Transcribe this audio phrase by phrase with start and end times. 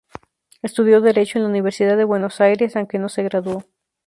[0.63, 3.65] Estudió derecho en la Universidad de Buenos Aires, aunque no se graduó.